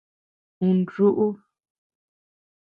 [0.67, 1.27] Un rúʼu.